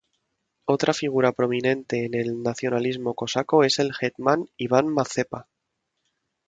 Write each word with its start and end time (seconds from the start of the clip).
Otra 0.65 0.95
figura 0.95 1.31
prominente 1.31 2.05
en 2.05 2.15
el 2.15 2.41
nacionalismo 2.41 3.13
cosaco 3.13 3.63
es 3.63 3.77
el 3.77 3.91
hetman 4.01 4.49
Iván 4.57 4.87
Mazepa. 4.87 5.47